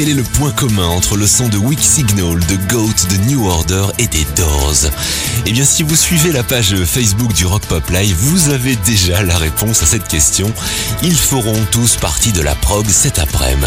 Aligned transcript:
quel 0.00 0.08
est 0.08 0.14
le 0.14 0.22
point 0.22 0.50
commun 0.52 0.86
entre 0.86 1.18
le 1.18 1.26
son 1.26 1.50
de 1.50 1.58
Weak 1.58 1.78
Signal, 1.78 2.40
de 2.46 2.56
Goat, 2.72 2.94
de 3.10 3.16
New 3.28 3.46
Order 3.46 3.84
et 3.98 4.06
des 4.06 4.26
Doors? 4.34 4.86
Eh 5.44 5.52
bien, 5.52 5.64
si 5.64 5.82
vous 5.82 5.94
suivez 5.94 6.32
la 6.32 6.42
page 6.42 6.74
Facebook 6.86 7.34
du 7.34 7.44
Rock 7.44 7.66
Pop 7.66 7.86
Live, 7.90 8.16
vous 8.18 8.48
avez 8.48 8.76
déjà 8.76 9.22
la 9.22 9.36
réponse 9.36 9.82
à 9.82 9.86
cette 9.86 10.08
question. 10.08 10.50
Ils 11.02 11.16
feront 11.16 11.66
tous 11.70 11.96
partie 11.96 12.32
de 12.32 12.40
la 12.40 12.54
prog 12.54 12.88
cet 12.88 13.18
après-midi. 13.18 13.66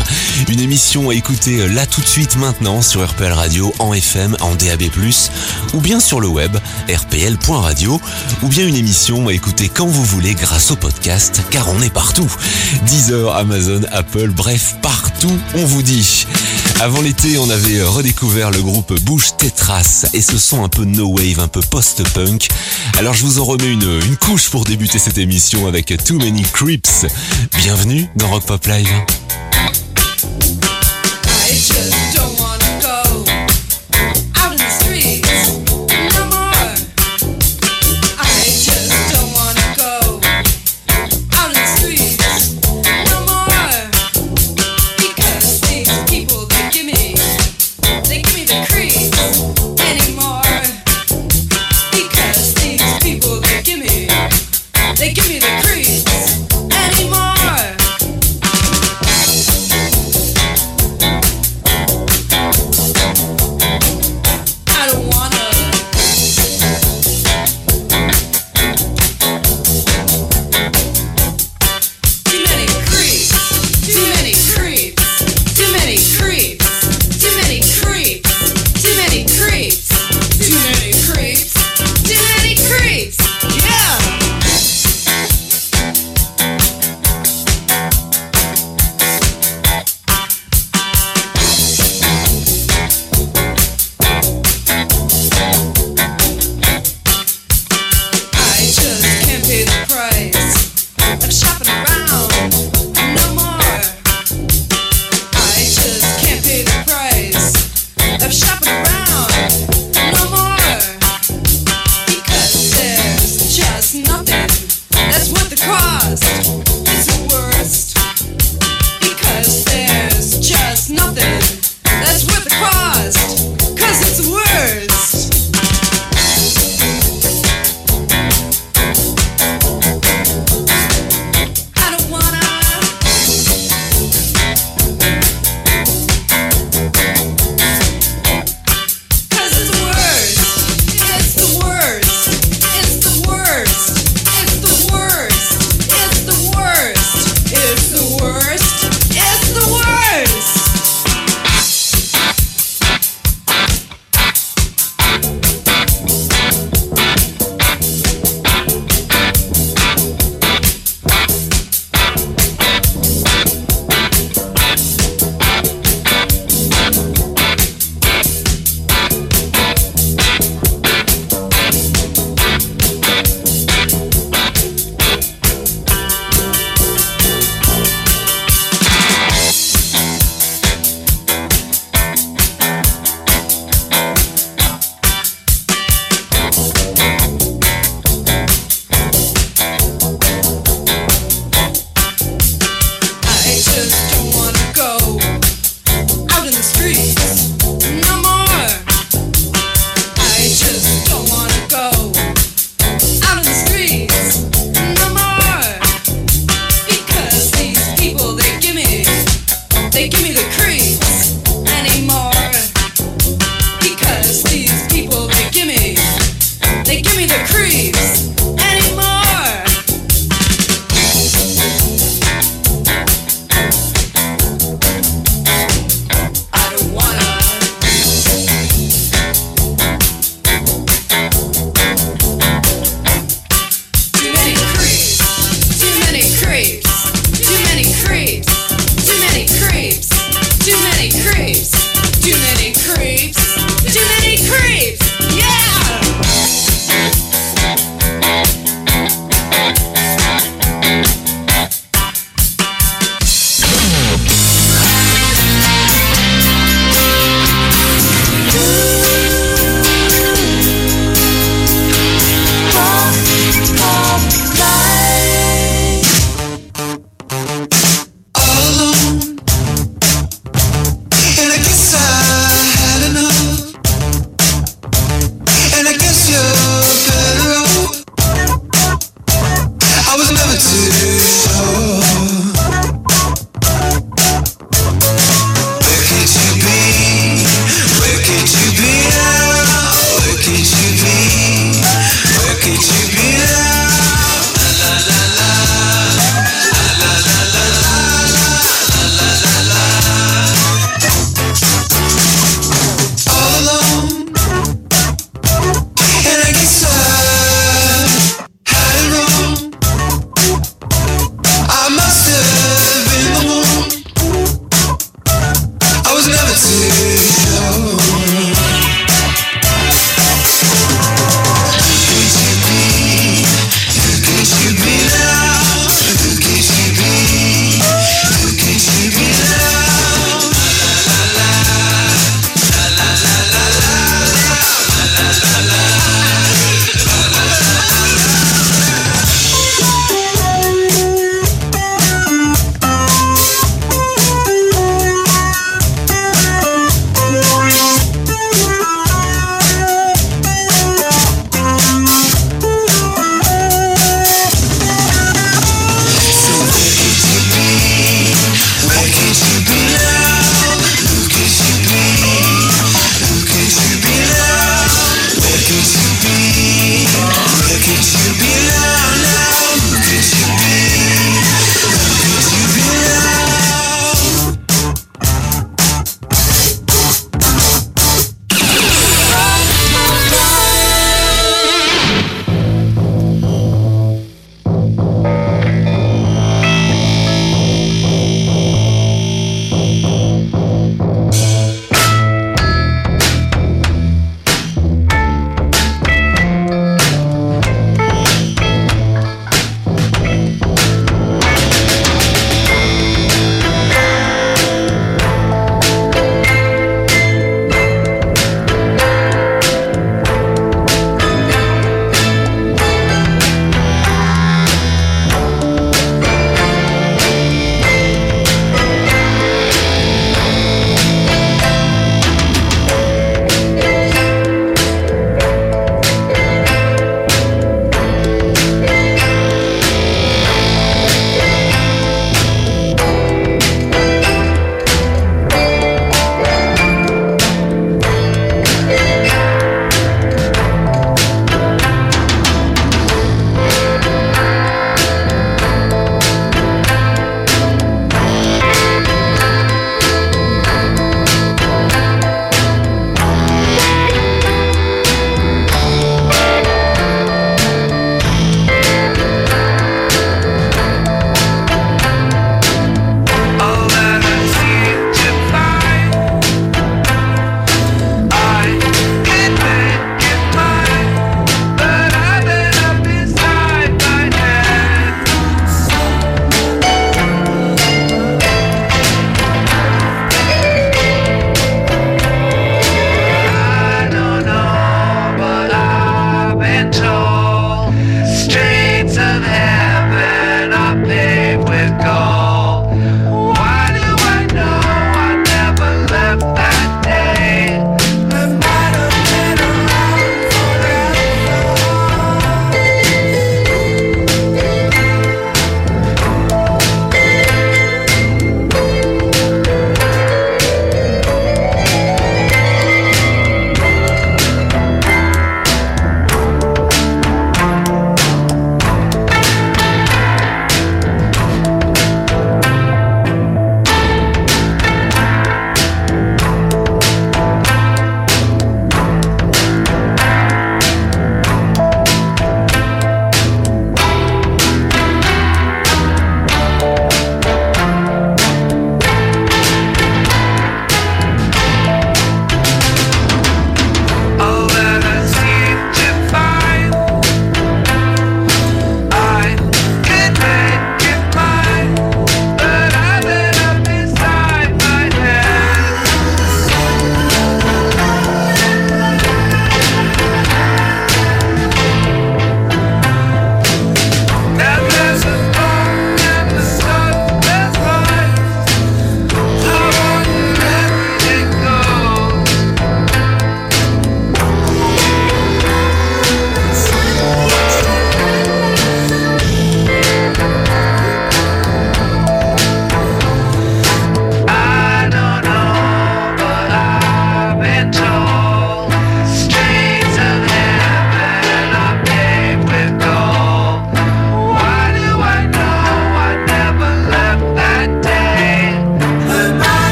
Une 0.49 0.59
émission 0.59 1.11
à 1.11 1.13
écouter 1.13 1.67
là 1.67 1.85
tout 1.85 2.01
de 2.01 2.07
suite 2.07 2.35
maintenant 2.37 2.81
sur 2.81 3.07
RPL 3.07 3.31
Radio, 3.31 3.71
en 3.77 3.93
FM, 3.93 4.35
en 4.39 4.55
DAB+, 4.55 4.83
ou 5.73 5.81
bien 5.81 5.99
sur 5.99 6.19
le 6.19 6.29
web, 6.29 6.57
rpl.radio, 6.89 8.01
ou 8.41 8.47
bien 8.47 8.65
une 8.65 8.75
émission 8.75 9.27
à 9.27 9.33
écouter 9.33 9.69
quand 9.69 9.85
vous 9.85 10.03
voulez 10.03 10.33
grâce 10.33 10.71
au 10.71 10.77
podcast, 10.77 11.43
car 11.51 11.69
on 11.69 11.79
est 11.83 11.93
partout. 11.93 12.31
Deezer, 12.87 13.35
Amazon, 13.35 13.81
Apple, 13.91 14.29
bref, 14.29 14.77
partout, 14.81 15.37
on 15.53 15.65
vous 15.65 15.83
dit. 15.83 16.22
Avant 16.79 17.01
l'été, 17.01 17.37
on 17.37 17.49
avait 17.49 17.81
redécouvert 17.81 18.51
le 18.51 18.61
groupe 18.61 18.93
Bush 19.01 19.37
Tetras 19.37 20.05
et 20.13 20.21
ce 20.21 20.37
son 20.37 20.63
un 20.63 20.69
peu 20.69 20.83
no 20.83 21.07
wave, 21.07 21.39
un 21.39 21.47
peu 21.47 21.61
post-punk. 21.61 22.47
Alors 22.97 23.13
je 23.13 23.23
vous 23.23 23.39
en 23.39 23.45
remets 23.45 23.71
une, 23.71 23.99
une 24.05 24.17
couche 24.17 24.49
pour 24.49 24.65
débuter 24.65 24.99
cette 24.99 25.17
émission 25.17 25.67
avec 25.67 25.93
Too 26.03 26.17
Many 26.17 26.43
Creeps. 26.43 27.05
Bienvenue 27.57 28.07
dans 28.15 28.29
Rock 28.29 28.45
Pop 28.45 28.65
Live. 28.65 28.89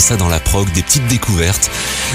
Ça 0.00 0.16
dans 0.16 0.28
la 0.28 0.40
prog 0.40 0.70
des 0.72 0.82
petites 0.82 1.06
découvertes, 1.06 1.70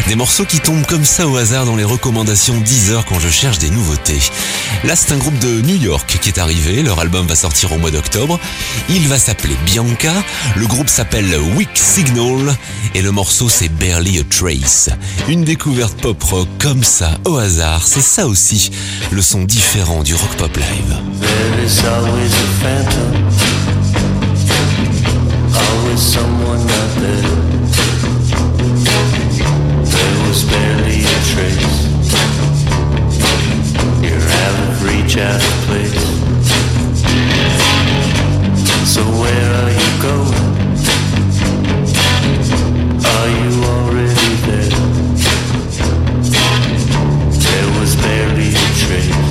des 0.08 0.16
morceaux 0.16 0.46
qui 0.46 0.60
tombent 0.60 0.86
comme 0.86 1.06
ça 1.06 1.28
au 1.28 1.38
hasard 1.38 1.66
dans 1.66 1.76
les 1.76 1.84
recommandations 1.84 2.60
Deezer 2.60 3.06
quand 3.06 3.20
je 3.20 3.30
cherche 3.30 3.60
des 3.60 3.70
nouveautés. 3.70 4.20
Là 4.84 4.96
c'est 4.96 5.14
un 5.14 5.18
groupe 5.18 5.38
de 5.40 5.62
New 5.62 5.76
York 5.76 6.18
qui 6.22 6.30
est 6.30 6.40
arrivé, 6.40 6.82
leur 6.82 7.00
album 7.00 7.28
va 7.28 7.36
sortir 7.36 7.72
au 7.72 7.78
mois 7.78 7.92
d'octobre, 7.92 8.40
il 8.90 9.08
va 9.08 9.20
s'appeler 9.20 9.56
Bianca, 9.66 10.14
le 10.56 10.68
groupe 10.68 10.90
s'appelle 10.90 11.34
Weak 11.56 11.70
Signal 11.76 12.56
et 12.94 13.02
le 13.02 13.12
morceau 13.12 13.48
c'est 13.50 13.70
Barely 13.70 14.20
a 14.20 14.24
Trace. 14.24 14.90
Une 15.28 15.44
découverte 15.44 16.02
pop 16.02 16.22
rock 16.24 16.48
comme 16.60 16.84
ça 16.84 17.12
au 17.26 17.38
hasard, 17.38 17.88
c'est 17.88 18.02
ça 18.02 18.28
aussi 18.28 18.72
le 19.12 19.22
son 19.22 19.44
différent 19.44 20.04
du 20.04 20.16
rock 20.16 20.36
pop 20.38 20.58
live. 20.58 20.96
always 25.56 26.00
someone 26.00 26.26
out 26.26 26.40
there. 26.40 26.45
Barely 30.50 31.00
a 31.02 31.18
trace. 31.32 31.78
You're 34.02 34.30
out 34.44 34.58
of 34.68 34.84
reach, 34.84 35.18
out 35.18 35.42
of 35.42 35.56
place. 35.68 36.06
So 38.94 39.02
where 39.22 39.50
are 39.62 39.72
you 39.72 39.92
going? 40.02 40.46
Are 43.14 43.30
you 43.42 43.52
already 43.76 44.34
there? 44.48 44.76
There 47.46 47.70
was 47.80 47.92
barely 47.96 48.50
a 48.50 48.68
trace. 48.82 49.22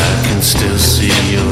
I 0.00 0.14
can 0.26 0.40
still 0.42 0.78
see 0.78 1.14
your 1.32 1.47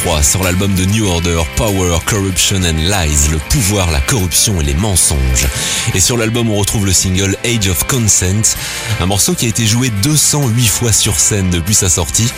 1983, 0.00 0.22
sur 0.22 0.42
l'album 0.42 0.74
de 0.74 0.84
New 0.86 1.06
Order, 1.06 1.42
Power, 1.56 1.98
Corruption 2.06 2.62
and 2.64 2.78
Lies, 2.88 3.30
le 3.30 3.38
pouvoir, 3.50 3.90
la 3.90 4.00
corruption 4.00 4.60
et 4.60 4.64
les 4.64 4.74
mensonges. 4.74 5.46
Et 5.94 6.00
sur 6.00 6.16
l'album, 6.16 6.48
on 6.50 6.56
retrouve 6.56 6.86
le 6.86 6.92
single 6.92 7.36
Age 7.44 7.68
of 7.68 7.84
Consent, 7.84 8.56
un 9.00 9.06
morceau 9.06 9.34
qui 9.34 9.46
a 9.46 9.48
été 9.48 9.66
joué 9.66 9.90
208 10.02 10.66
fois 10.66 10.92
sur 10.92 11.18
scène 11.18 11.50
depuis 11.50 11.74
sa 11.74 11.88
sortie, 11.88 12.28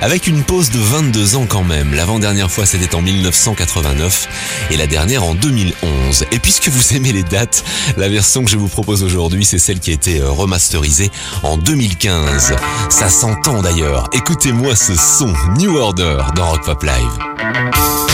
avec 0.00 0.26
une 0.26 0.42
pause 0.42 0.70
de 0.70 0.78
22 0.78 1.36
ans 1.36 1.46
quand 1.48 1.64
même. 1.64 1.94
L'avant-dernière 1.94 2.50
fois, 2.50 2.66
c'était 2.66 2.94
en 2.94 3.02
1989 3.02 4.28
et 4.70 4.76
la 4.76 4.86
dernière 4.86 5.24
en 5.24 5.34
2011. 5.34 6.26
Et 6.32 6.38
puisque 6.38 6.68
vous 6.68 6.94
aimez 6.96 7.12
les 7.12 7.22
dates, 7.22 7.64
la 7.96 8.08
version 8.08 8.44
que 8.44 8.50
je 8.50 8.56
vous 8.56 8.68
propose 8.68 9.02
aujourd'hui, 9.02 9.44
c'est 9.44 9.58
celle 9.58 9.80
qui 9.80 9.90
a 9.90 9.94
été 9.94 10.20
euh, 10.20 10.30
remasterisée 10.30 11.10
en 11.42 11.56
2015. 11.56 12.54
Ça 12.88 13.08
s'entend 13.08 13.62
d'ailleurs. 13.62 14.08
Écoutez-moi 14.12 14.74
ce 14.74 14.94
son 14.94 15.32
New 15.58 15.76
Order 15.76 16.18
dans 16.34 16.50
Rock 16.50 16.64
Pop 16.64 16.82
Live. 16.82 18.05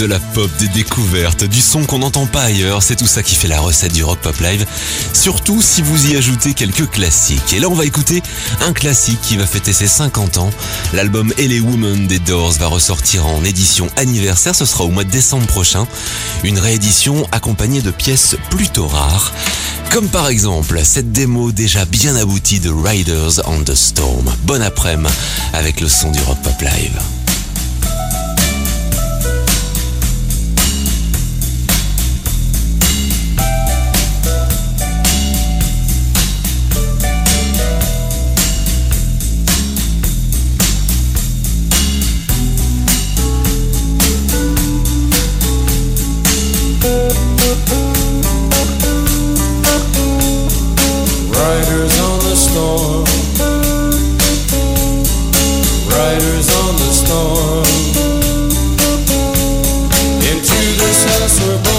De 0.00 0.06
la 0.06 0.18
pop, 0.18 0.50
des 0.58 0.68
découvertes, 0.68 1.44
du 1.44 1.60
son 1.60 1.84
qu'on 1.84 1.98
n'entend 1.98 2.24
pas 2.24 2.44
ailleurs, 2.44 2.82
c'est 2.82 2.96
tout 2.96 3.06
ça 3.06 3.22
qui 3.22 3.34
fait 3.34 3.48
la 3.48 3.60
recette 3.60 3.92
du 3.92 4.02
Rock 4.02 4.18
Pop 4.20 4.40
Live. 4.40 4.64
Surtout 5.12 5.60
si 5.60 5.82
vous 5.82 6.10
y 6.10 6.16
ajoutez 6.16 6.54
quelques 6.54 6.88
classiques. 6.88 7.52
Et 7.52 7.60
là 7.60 7.68
on 7.68 7.74
va 7.74 7.84
écouter 7.84 8.22
un 8.62 8.72
classique 8.72 9.20
qui 9.20 9.36
va 9.36 9.46
fêter 9.46 9.74
ses 9.74 9.86
50 9.86 10.38
ans. 10.38 10.50
L'album 10.94 11.34
LA 11.36 11.60
Woman 11.60 12.06
des 12.06 12.18
Doors 12.18 12.52
va 12.52 12.68
ressortir 12.68 13.26
en 13.26 13.44
édition 13.44 13.88
anniversaire, 13.96 14.54
ce 14.54 14.64
sera 14.64 14.84
au 14.84 14.88
mois 14.88 15.04
de 15.04 15.10
décembre 15.10 15.46
prochain. 15.46 15.86
Une 16.44 16.58
réédition 16.58 17.28
accompagnée 17.30 17.82
de 17.82 17.90
pièces 17.90 18.36
plutôt 18.48 18.86
rares. 18.86 19.32
Comme 19.90 20.08
par 20.08 20.28
exemple 20.28 20.80
cette 20.82 21.12
démo 21.12 21.52
déjà 21.52 21.84
bien 21.84 22.16
aboutie 22.16 22.60
de 22.60 22.70
Riders 22.70 23.42
on 23.44 23.62
the 23.64 23.74
Storm. 23.74 24.34
Bon 24.44 24.62
après-midi 24.62 25.12
avec 25.52 25.80
le 25.82 25.90
son 25.90 26.10
du 26.10 26.20
Rock 26.22 26.38
Pop 26.42 26.62
Live. 26.62 27.19
us 61.38 61.69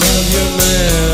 love 0.00 0.32
your 0.32 0.56
man. 0.58 1.11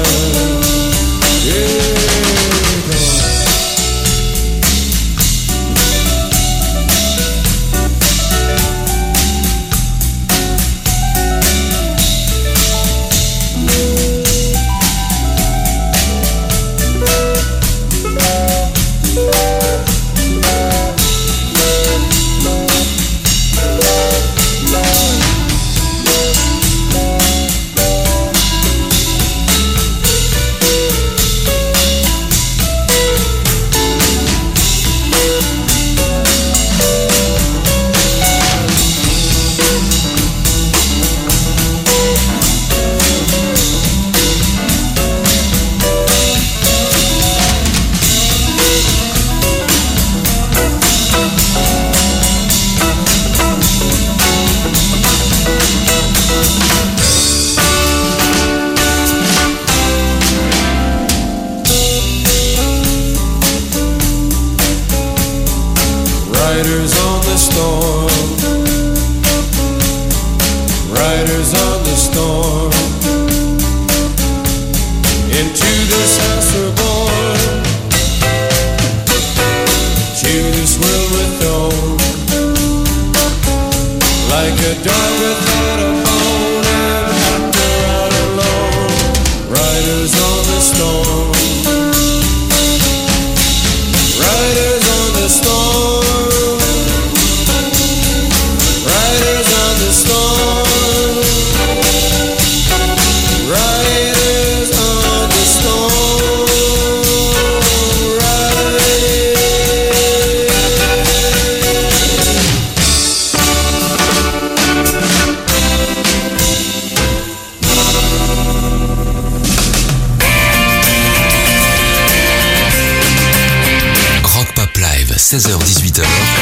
16h-18h. 125.28 126.37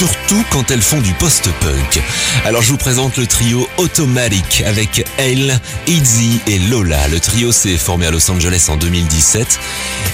surtout 0.00 0.42
quand 0.50 0.70
elles 0.70 0.80
font 0.80 1.02
du 1.02 1.12
post-punk. 1.12 2.02
Alors 2.46 2.62
je 2.62 2.70
vous 2.70 2.78
présente 2.78 3.18
le 3.18 3.26
trio 3.26 3.68
Automatic 3.76 4.62
avec 4.64 5.04
Elle, 5.18 5.60
Izzy 5.86 6.40
et 6.46 6.58
Lola. 6.58 7.06
Le 7.08 7.20
trio 7.20 7.52
s'est 7.52 7.76
formé 7.76 8.06
à 8.06 8.10
Los 8.10 8.30
Angeles 8.30 8.68
en 8.70 8.78
2017 8.78 9.60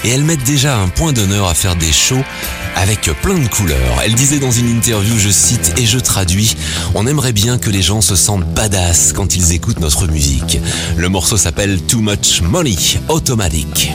et 0.03 0.09
elles 0.09 0.25
mettent 0.25 0.43
déjà 0.43 0.75
un 0.75 0.89
point 0.89 1.13
d'honneur 1.13 1.47
à 1.47 1.53
faire 1.53 1.77
des 1.77 1.93
shows 1.93 2.21
avec 2.75 3.09
plein 3.21 3.39
de 3.39 3.47
couleurs. 3.47 4.01
Elle 4.03 4.13
disait 4.13 4.39
dans 4.39 4.51
une 4.51 4.67
interview, 4.67 5.17
je 5.17 5.29
cite 5.29 5.75
et 5.77 5.85
je 5.85 5.99
traduis, 5.99 6.57
on 6.93 7.07
aimerait 7.07 7.31
bien 7.31 7.57
que 7.57 7.69
les 7.69 7.81
gens 7.81 8.01
se 8.01 8.17
sentent 8.17 8.43
badass 8.53 9.13
quand 9.13 9.37
ils 9.37 9.53
écoutent 9.53 9.79
notre 9.79 10.05
musique. 10.07 10.59
Le 10.97 11.07
morceau 11.07 11.37
s'appelle 11.37 11.81
Too 11.81 12.01
Much 12.01 12.41
Money 12.41 12.75
Automatic. 13.07 13.93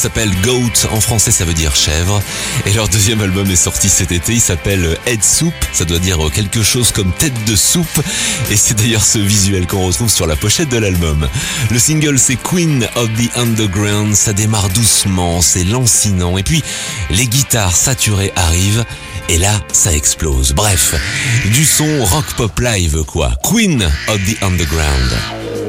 S'appelle 0.00 0.30
Goat, 0.42 0.88
en 0.92 1.00
français 1.00 1.30
ça 1.30 1.44
veut 1.44 1.52
dire 1.52 1.76
chèvre. 1.76 2.22
Et 2.64 2.72
leur 2.72 2.88
deuxième 2.88 3.20
album 3.20 3.50
est 3.50 3.56
sorti 3.56 3.90
cet 3.90 4.12
été, 4.12 4.32
il 4.32 4.40
s'appelle 4.40 4.96
Head 5.04 5.22
Soup, 5.22 5.52
ça 5.74 5.84
doit 5.84 5.98
dire 5.98 6.18
quelque 6.32 6.62
chose 6.62 6.90
comme 6.90 7.12
tête 7.12 7.44
de 7.44 7.54
soupe. 7.54 8.00
Et 8.50 8.56
c'est 8.56 8.72
d'ailleurs 8.72 9.04
ce 9.04 9.18
visuel 9.18 9.66
qu'on 9.66 9.86
retrouve 9.86 10.08
sur 10.08 10.26
la 10.26 10.36
pochette 10.36 10.70
de 10.70 10.78
l'album. 10.78 11.28
Le 11.70 11.78
single 11.78 12.18
c'est 12.18 12.36
Queen 12.36 12.88
of 12.94 13.10
the 13.18 13.36
Underground, 13.36 14.14
ça 14.14 14.32
démarre 14.32 14.70
doucement, 14.70 15.42
c'est 15.42 15.64
lancinant. 15.64 16.38
Et 16.38 16.44
puis 16.44 16.64
les 17.10 17.26
guitares 17.26 17.76
saturées 17.76 18.32
arrivent. 18.36 18.86
Et 19.28 19.36
là, 19.38 19.60
ça 19.72 19.92
explose. 19.92 20.54
Bref, 20.54 20.94
du 21.52 21.64
son 21.66 22.04
rock 22.06 22.24
pop 22.36 22.58
live 22.58 23.04
quoi. 23.04 23.32
Queen 23.42 23.82
of 24.08 24.18
the 24.24 24.42
Underground. 24.42 25.59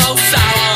So 0.00 0.16
sour. 0.16 0.69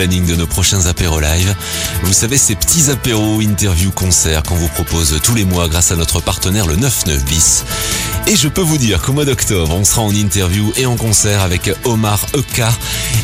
Planning 0.00 0.24
de 0.24 0.34
nos 0.34 0.46
prochains 0.46 0.86
apéros 0.86 1.20
live. 1.20 1.54
Vous 2.04 2.14
savez, 2.14 2.38
ces 2.38 2.54
petits 2.54 2.90
apéros, 2.90 3.42
interviews, 3.42 3.90
concerts 3.90 4.42
qu'on 4.42 4.54
vous 4.54 4.68
propose 4.68 5.20
tous 5.22 5.34
les 5.34 5.44
mois 5.44 5.68
grâce 5.68 5.92
à 5.92 5.96
notre 5.96 6.20
partenaire 6.20 6.66
le 6.66 6.74
99 6.74 7.22
bis. 7.26 7.64
Et 8.26 8.34
je 8.34 8.48
peux 8.48 8.62
vous 8.62 8.78
dire 8.78 9.02
qu'au 9.02 9.12
mois 9.12 9.26
d'octobre, 9.26 9.74
on 9.74 9.84
sera 9.84 10.00
en 10.00 10.14
interview 10.14 10.72
et 10.78 10.86
en 10.86 10.96
concert 10.96 11.42
avec 11.42 11.70
Omar 11.84 12.24
Eka 12.32 12.72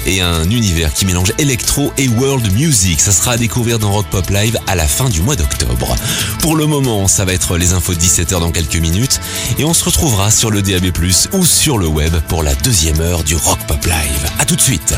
et 0.05 0.21
un 0.21 0.51
univers 0.51 0.93
qui 0.93 1.07
mélange 1.07 1.33
électro 1.39 1.95
et 1.97 2.09
world 2.09 2.53
music. 2.53 3.01
Ça 3.01 3.13
sera 3.13 3.33
à 3.33 3.37
découvrir 3.39 3.79
dans 3.79 3.93
Rock 3.93 4.09
Pop 4.11 4.29
Live 4.29 4.59
à 4.67 4.75
la 4.75 4.87
fin 4.87 5.09
du 5.09 5.23
mois 5.23 5.37
d'octobre. 5.37 5.97
Pour 6.41 6.57
le 6.57 6.67
moment, 6.67 7.09
ça 7.09 7.25
va 7.25 7.33
être 7.33 7.57
les 7.57 7.73
infos 7.73 7.95
de 7.95 8.01
17h 8.01 8.39
dans 8.39 8.53
quelques 8.53 8.77
minutes 8.77 9.19
et 9.59 9.65
on 9.65 9.73
se 9.73 9.83
retrouvera 9.83 10.31
sur 10.31 10.51
le 10.51 10.61
DAB+, 10.61 10.93
ou 11.33 11.47
sur 11.47 11.79
le 11.79 11.87
web 11.87 12.15
pour 12.29 12.43
la 12.43 12.55
deuxième 12.57 13.01
heure 13.01 13.25
du 13.25 13.35
Rock 13.35 13.61
Pop 13.67 13.83
Live. 13.87 14.31
À 14.39 14.45
tout 14.45 14.57
de 14.57 14.61
suite. 14.61 14.95